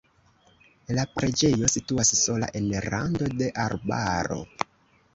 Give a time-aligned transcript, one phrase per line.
[0.99, 4.45] La preĝejo situas sola en rando de arbaro.